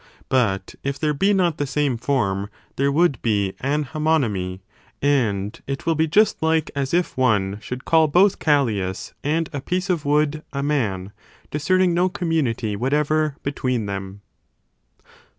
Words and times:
But 0.29 0.73
if 0.83 0.97
there 0.97 1.13
be 1.13 1.31
not 1.31 1.59
the 1.59 1.67
same 1.67 1.95
form 1.95 2.49
there 2.75 2.91
would 2.91 3.21
be 3.21 3.53
an 3.61 3.83
homo 3.83 4.17
nymy; 4.17 4.61
and 4.99 5.61
it 5.67 5.85
will 5.85 5.93
be 5.93 6.07
just 6.07 6.41
like 6.41 6.71
as 6.75 6.91
if 6.91 7.15
one 7.15 7.59
should 7.61 7.85
call 7.85 8.07
both 8.07 8.39
Callias 8.39 9.13
and 9.23 9.47
a 9.53 9.61
piece 9.61 9.91
of 9.91 10.03
wood 10.03 10.41
a 10.51 10.63
man, 10.63 11.11
discerning 11.51 11.93
no 11.93 12.09
community 12.09 12.75
whatever 12.75 13.35
between 13.43 13.85
them. 13.85 14.21